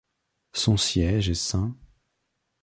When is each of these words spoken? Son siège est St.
Son 0.53 0.77
siège 0.77 1.29
est 1.29 1.35
St. 1.35 1.55